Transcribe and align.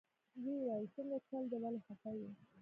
ويې 0.43 0.55
ويل 0.65 0.85
سنګه 0.93 1.17
چل 1.27 1.43
دې 1.51 1.57
ولې 1.63 1.79
خفه 1.87 2.11
يې. 2.19 2.29